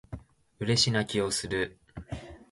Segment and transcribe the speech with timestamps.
[0.59, 1.77] 嬉し泣きをする